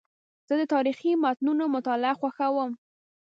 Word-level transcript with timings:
زه 0.47 0.53
د 0.61 0.63
تاریخي 0.73 1.11
متونو 1.23 1.65
مطالعه 1.75 2.15
خوښوم. 2.19 2.71